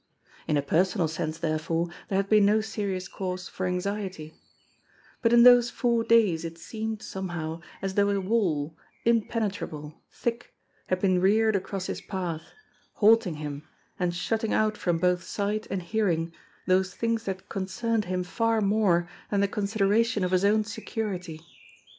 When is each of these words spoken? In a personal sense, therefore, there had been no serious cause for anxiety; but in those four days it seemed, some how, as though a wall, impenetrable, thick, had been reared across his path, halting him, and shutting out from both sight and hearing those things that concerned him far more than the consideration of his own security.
In 0.47 0.57
a 0.57 0.63
personal 0.63 1.07
sense, 1.07 1.37
therefore, 1.37 1.87
there 2.09 2.15
had 2.17 2.27
been 2.27 2.43
no 2.43 2.59
serious 2.59 3.07
cause 3.07 3.47
for 3.47 3.67
anxiety; 3.67 4.33
but 5.21 5.31
in 5.31 5.43
those 5.43 5.69
four 5.69 6.03
days 6.03 6.43
it 6.43 6.57
seemed, 6.57 7.03
some 7.03 7.29
how, 7.29 7.61
as 7.83 7.93
though 7.93 8.09
a 8.09 8.19
wall, 8.19 8.75
impenetrable, 9.05 10.01
thick, 10.11 10.55
had 10.87 10.99
been 11.01 11.21
reared 11.21 11.55
across 11.55 11.85
his 11.85 12.01
path, 12.01 12.45
halting 12.93 13.35
him, 13.35 13.61
and 13.99 14.15
shutting 14.15 14.55
out 14.55 14.75
from 14.75 14.97
both 14.97 15.21
sight 15.23 15.67
and 15.69 15.83
hearing 15.83 16.33
those 16.65 16.95
things 16.95 17.25
that 17.25 17.47
concerned 17.47 18.05
him 18.05 18.23
far 18.23 18.59
more 18.59 19.07
than 19.29 19.41
the 19.41 19.47
consideration 19.47 20.23
of 20.23 20.31
his 20.31 20.43
own 20.43 20.63
security. 20.63 21.41